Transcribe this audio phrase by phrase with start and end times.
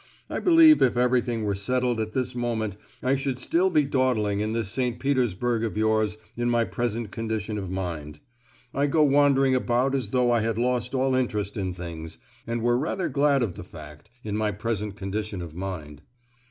[0.31, 4.51] I believe if everything were settled at this moment I should still be dawdling in
[4.51, 4.97] this St.
[4.97, 8.19] Petersburg of yours in my present condition of mind.
[8.73, 12.17] I go wandering about as though I had lost all interest in things,
[12.47, 16.01] and were rather glad of the fact, in my present condition of mind."